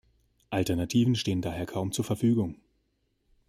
Alternativen 0.49 1.13
stehen 1.13 1.43
daher 1.43 1.67
kaum 1.67 1.91
zur 1.91 2.03
Verfügung. 2.03 2.59